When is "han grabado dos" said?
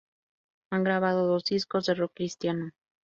0.71-1.43